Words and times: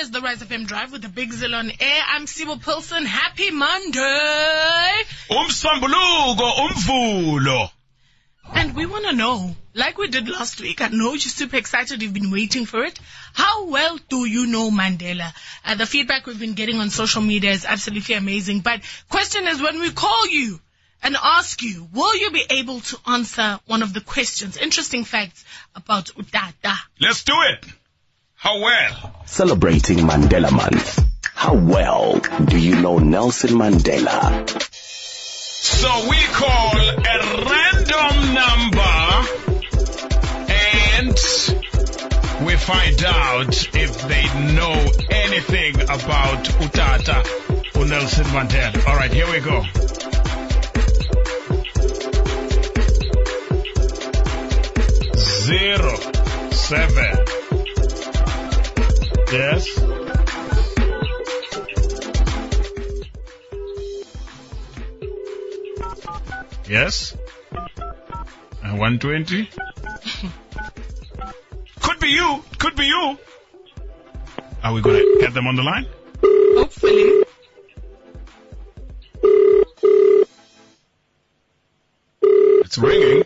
is 0.00 0.10
the 0.10 0.20
Rise 0.22 0.38
FM 0.38 0.66
Drive 0.66 0.92
with 0.92 1.02
the 1.02 1.10
Big 1.10 1.30
Zill 1.30 1.54
on 1.54 1.70
air. 1.78 2.02
I'm 2.08 2.24
Sibo 2.24 2.58
Pilson. 2.58 3.04
Happy 3.04 3.50
Monday. 3.50 5.02
umsambuluko 5.28 6.52
umvulo 6.64 7.70
And 8.54 8.74
we 8.74 8.86
want 8.86 9.04
to 9.04 9.12
know, 9.12 9.54
like 9.74 9.98
we 9.98 10.08
did 10.08 10.26
last 10.26 10.58
week, 10.62 10.80
I 10.80 10.88
know 10.88 11.10
you're 11.10 11.18
super 11.20 11.56
excited. 11.56 12.00
You've 12.00 12.14
been 12.14 12.30
waiting 12.30 12.64
for 12.64 12.82
it. 12.82 12.98
How 13.34 13.66
well 13.66 13.98
do 14.08 14.24
you 14.24 14.46
know 14.46 14.70
Mandela? 14.70 15.34
Uh, 15.66 15.74
the 15.74 15.84
feedback 15.84 16.26
we've 16.26 16.40
been 16.40 16.54
getting 16.54 16.78
on 16.78 16.88
social 16.88 17.20
media 17.20 17.50
is 17.50 17.66
absolutely 17.66 18.14
amazing. 18.14 18.60
But 18.60 18.80
question 19.10 19.46
is, 19.48 19.60
when 19.60 19.80
we 19.80 19.90
call 19.90 20.26
you 20.28 20.60
and 21.02 21.14
ask 21.22 21.62
you, 21.62 21.86
will 21.92 22.16
you 22.16 22.30
be 22.30 22.46
able 22.48 22.80
to 22.80 22.96
answer 23.06 23.60
one 23.66 23.82
of 23.82 23.92
the 23.92 24.00
questions? 24.00 24.56
Interesting 24.56 25.04
facts 25.04 25.44
about 25.74 26.06
Utata. 26.06 26.78
let's 27.00 27.22
do 27.24 27.34
it 27.50 27.66
how 28.40 28.58
well 28.58 29.14
Celebrating 29.26 29.98
Mandela 29.98 30.50
Month. 30.50 31.04
How 31.34 31.54
well 31.54 32.18
do 32.46 32.58
you 32.58 32.80
know 32.80 32.96
Nelson 32.98 33.50
Mandela? 33.50 34.48
so 34.58 36.08
we 36.08 36.16
call 36.32 36.78
a 36.78 37.16
random 37.52 38.34
number 38.34 38.98
and 40.48 41.16
we 42.46 42.56
find 42.56 43.04
out 43.04 43.54
if 43.74 44.08
they 44.08 44.24
know 44.54 44.74
anything 45.10 45.74
about 45.82 46.42
utata 46.64 47.20
or 47.76 47.84
Nelson 47.86 48.24
mandela 48.26 48.86
all 48.86 48.96
right 48.96 49.12
here 49.12 49.30
we 49.30 49.40
go 49.40 49.62
zero 55.14 55.96
seven 56.50 57.19
yes 59.32 59.80
Yes. 66.70 67.16
And 68.62 68.78
120. 68.78 69.50
Could 71.80 71.98
be 71.98 72.08
you. 72.10 72.44
Could 72.58 72.76
be 72.76 72.84
you. 72.84 73.18
Are 74.62 74.72
we 74.72 74.80
gonna 74.80 75.02
get 75.18 75.34
them 75.34 75.48
on 75.48 75.56
the 75.56 75.64
line? 75.64 75.86
Hopefully. 76.22 77.24
It's 82.22 82.78
ringing. 82.78 83.24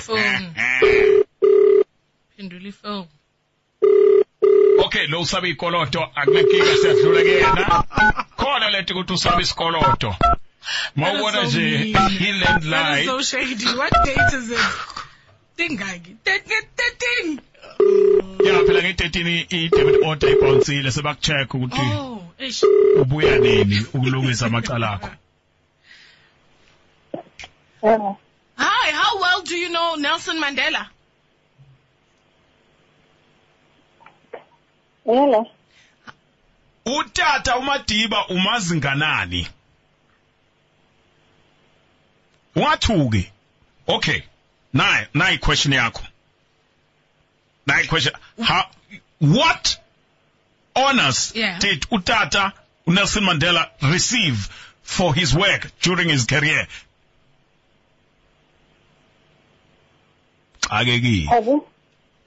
Phendula 0.00 0.52
phone. 0.72 1.24
Phendula 2.36 2.72
phone. 2.72 3.06
okay 4.84 5.06
lo 5.06 5.20
usaba 5.20 5.48
ikoloto 5.48 6.02
akunenkinga 6.14 6.76
siyadlula 6.80 7.20
kuyena 7.20 7.84
khona 8.36 8.70
lento 8.70 8.94
ukuthi 8.94 9.12
usaba 9.12 9.40
isikoloto 9.42 10.14
mawubona 10.96 11.40
That 11.40 11.46
is 11.46 11.52
so 11.52 11.58
nje 11.58 11.78
mean. 11.78 11.92
That 11.92 12.12
is 12.12 12.20
i-landline 12.20 13.04
so 13.06 13.22
shady. 13.22 13.66
What 13.78 13.92
date 14.04 14.34
is 14.34 14.50
it? 14.50 14.58
Tingaki. 15.56 16.16
Thirteen. 16.24 17.40
ya 18.46 18.64
phela 18.66 18.82
nge-13 18.82 19.46
i-debit 19.50 20.04
order 20.04 20.30
ibhounsile 20.30 20.90
sebaku-check 20.90 21.54
ukuthi 21.54 21.80
Oh, 21.80 22.22
ish. 22.38 22.62
ubuya 23.00 23.38
nini 23.38 23.86
ukulungisa 23.94 24.46
amacala 24.46 24.90
akho 24.92 25.10
Yeah. 27.82 28.14
Hi, 28.56 28.90
how 28.92 29.20
well 29.20 29.39
do 29.50 29.56
you 29.56 29.68
know 29.70 29.96
Nelson 29.96 30.40
Mandela? 30.40 30.86
Hello. 35.04 35.46
utata 36.86 37.56
umadiba 37.56 38.26
umazi 38.28 38.76
nganani 38.76 39.48
ungathuki 42.56 43.30
okay 43.86 44.22
nayi 44.72 45.06
nayi 45.14 45.38
question 45.38 45.72
yakho 45.72 46.02
nayi 47.66 47.88
question 47.88 48.14
how 48.42 48.62
what 49.20 49.78
honors 50.76 51.32
Yeah. 51.34 51.58
did 51.58 51.86
utata 51.90 52.52
Nelson 52.86 53.24
Mandela 53.24 53.68
receive 53.82 54.48
for 54.82 55.14
his 55.14 55.34
work 55.34 55.70
during 55.82 56.08
his 56.08 56.26
career 56.26 56.66
xakekile 60.70 61.26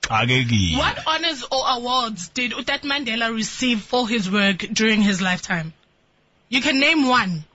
xakekile 0.02 0.78
What 0.78 1.00
honors 1.08 1.44
or 1.44 1.64
awards 1.78 2.28
did 2.30 2.52
Utat 2.52 2.82
Mandela 2.82 3.34
receive 3.34 3.82
for 3.82 4.08
his 4.08 4.30
work 4.30 4.58
during 4.60 5.02
his 5.02 5.22
lifetime? 5.22 5.74
You 6.50 6.62
can 6.62 6.80
name 6.80 7.08
one. 7.08 7.46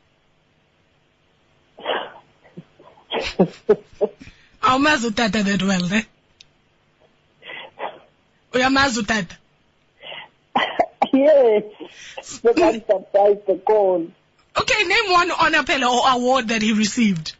Awumazi 4.63 5.11
utata 5.11 5.45
that 5.45 5.63
well, 5.63 5.93
eh? 5.93 6.03
Uyamazi 8.53 9.03
utata? 9.03 9.37
yes. 11.13 12.41
But 12.43 12.63
I'm 12.63 12.81
surprised 12.81 13.47
the 13.47 13.61
call. 13.65 14.11
Okay, 14.61 14.85
name 14.85 15.11
one 15.13 15.31
honor 15.31 15.63
phela 15.63 15.91
or 15.91 16.11
award 16.19 16.49
that 16.49 16.63
he 16.63 16.73
received. 16.73 17.35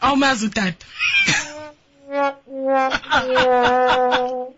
Awumazi 0.00 0.46
utata? 0.46 0.86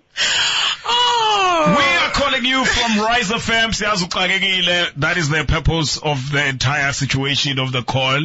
Oh! 0.93 1.75
We 1.79 1.85
are 1.85 2.11
calling 2.13 2.45
you 2.45 2.65
from 2.65 2.99
Rise 3.01 3.31
FM. 3.31 3.71
Siyazi 3.73 4.05
uxakekile. 4.05 4.93
That 4.97 5.17
is 5.19 5.29
the 5.29 5.45
purpose 5.45 5.99
of 5.99 6.31
the 6.33 6.47
entire 6.49 6.93
situation 6.93 7.59
of 7.59 7.73
the 7.73 7.83
call. 7.83 8.25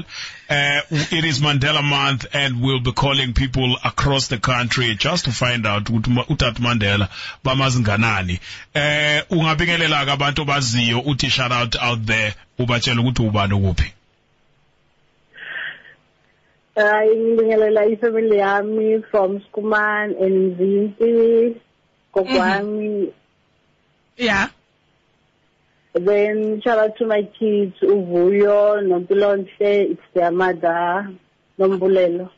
Uh, 0.49 0.81
it 0.89 1.25
is 1.25 1.39
Mandela 1.39 1.83
month 1.83 2.25
and 2.33 2.61
we'll 2.61 2.79
be 2.79 2.91
calling 2.91 3.33
people 3.33 3.77
across 3.83 4.27
the 4.27 4.37
country 4.37 4.95
just 4.95 5.25
to 5.25 5.31
find 5.31 5.65
out 5.65 5.85
ukuthi 5.85 6.13
ma- 6.13 6.23
utata 6.25 6.59
Mandela 6.59 7.09
bamazi 7.43 7.79
nganani. 7.83 8.39
Eh 8.73 9.23
ungabingelela 9.29 10.05
ke 10.05 10.11
abantu 10.11 10.41
abaziyo 10.41 11.01
uthi 11.05 11.29
shout 11.29 11.51
out 11.51 11.75
out 11.81 12.05
there 12.05 12.33
ubatshela 12.59 13.01
ukuthi 13.01 13.21
ubani 13.29 13.59
kuphi. 13.61 13.91
Hayi 16.75 17.16
ngibingelela 17.18 17.86
ifamily 17.86 18.38
yami 18.38 19.03
from 19.09 19.40
Skuman 19.40 20.16
and 20.22 20.58
Zinti. 20.58 21.62
Kokwami. 22.13 23.12
Yeah. 24.18 24.47
Then 25.94 26.62
shout 26.62 26.78
out 26.78 26.97
to 26.97 27.06
my 27.06 27.24
kids, 27.40 27.75
Uvuyo, 27.81 28.84
Nompilonhle, 28.84 29.91
it's 29.91 30.02
their 30.13 30.31
mother, 30.31 31.09
Nombulelo. 31.58 32.30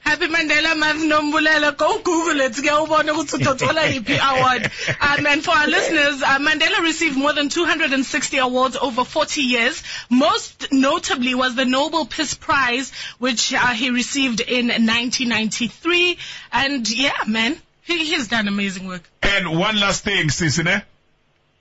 Happy 0.00 0.26
Mandela 0.28 0.78
Month 0.78 1.02
Nombulelo. 1.02 1.76
Go 1.76 2.00
Google 2.02 2.40
it. 2.42 2.52
Ke 2.52 2.70
ubone 2.70 3.10
ukuthi 3.12 3.38
utothola 3.38 3.82
yiphi 3.92 4.18
award. 4.18 4.70
Um, 5.00 5.26
and 5.32 5.44
for 5.44 5.50
our 5.50 5.66
listeners, 5.66 6.22
uh, 6.22 6.38
Mandela 6.38 6.80
received 6.82 7.16
more 7.16 7.32
than 7.32 7.48
260 7.48 8.38
awards 8.38 8.76
over 8.76 9.04
40 9.04 9.40
years. 9.42 9.82
Most 10.08 10.72
notably 10.72 11.34
was 11.34 11.54
the 11.54 11.64
Nobel 11.64 12.06
Peace 12.06 12.34
Prize, 12.34 12.92
which 13.18 13.52
uh, 13.52 13.66
he 13.68 13.90
received 13.90 14.40
in 14.40 14.68
1993. 14.68 16.18
And 16.52 16.88
yeah, 16.88 17.12
man, 17.26 17.56
he, 17.82 18.04
he's 18.04 18.28
done 18.28 18.48
amazing 18.48 18.86
work. 18.86 19.02
And 19.22 19.58
one 19.58 19.80
last 19.80 20.04
thing, 20.04 20.30
sis, 20.30 20.58
ne? 20.58 20.82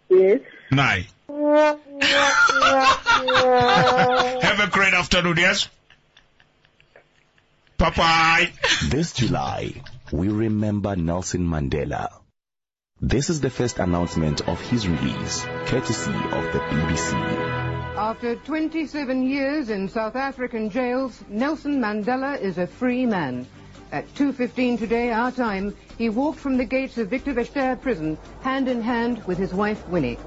Yes. 0.09 0.41
Nai. 0.71 1.07
Have 4.45 4.59
a 4.59 4.67
great 4.69 4.93
afternoon, 4.93 5.37
yes? 5.37 5.67
Bye-bye. 7.77 8.53
This 8.87 9.11
July, 9.11 9.73
we 10.09 10.29
remember 10.29 10.95
Nelson 10.95 11.45
Mandela. 11.45 12.07
This 13.01 13.29
is 13.29 13.41
the 13.41 13.49
first 13.49 13.79
announcement 13.79 14.47
of 14.47 14.61
his 14.61 14.87
release, 14.87 15.43
courtesy 15.65 16.13
of 16.13 16.53
the 16.53 16.59
BBC. 16.69 17.13
After 17.97 18.37
27 18.37 19.27
years 19.27 19.69
in 19.69 19.89
South 19.89 20.15
African 20.15 20.69
jails, 20.69 21.21
Nelson 21.27 21.81
Mandela 21.81 22.39
is 22.39 22.57
a 22.57 22.65
free 22.65 23.05
man. 23.05 23.45
At 23.91 24.07
2.15 24.15 24.79
today, 24.79 25.11
our 25.11 25.33
time, 25.33 25.75
he 25.97 26.07
walked 26.07 26.39
from 26.39 26.55
the 26.55 26.65
gates 26.65 26.97
of 26.97 27.09
Victor 27.09 27.33
Verster 27.33 27.79
prison, 27.81 28.17
hand 28.41 28.69
in 28.69 28.81
hand 28.81 29.21
with 29.25 29.37
his 29.37 29.53
wife 29.53 29.85
Winnie. 29.89 30.17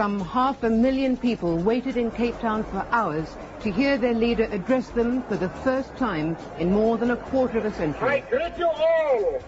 Some 0.00 0.20
half 0.20 0.62
a 0.62 0.70
million 0.70 1.18
people 1.18 1.58
waited 1.58 1.98
in 1.98 2.10
Cape 2.10 2.40
Town 2.40 2.64
for 2.64 2.86
hours 2.90 3.36
to 3.60 3.70
hear 3.70 3.98
their 3.98 4.14
leader 4.14 4.44
address 4.44 4.88
them 4.88 5.22
for 5.24 5.36
the 5.36 5.50
first 5.62 5.94
time 5.98 6.38
in 6.58 6.72
more 6.72 6.96
than 6.96 7.10
a 7.10 7.18
quarter 7.18 7.58
of 7.58 7.66
a 7.66 7.72
century. 7.74 8.08
I 8.08 8.20
greet 8.20 8.56
you 8.56 8.66
all 8.66 9.42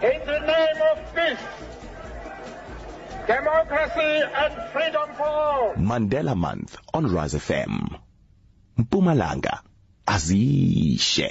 in 0.00 0.20
the 0.24 0.38
name 0.52 0.78
of 0.90 1.14
peace, 1.14 1.44
democracy 3.26 4.22
and 4.42 4.72
freedom 4.72 5.10
for 5.14 5.24
all. 5.24 5.74
Mandela 5.74 6.34
Month 6.34 6.78
on 6.94 7.12
Rise 7.12 7.34
FM. 7.34 8.00
Mpumalanga, 8.78 9.60
azishe 10.08 11.28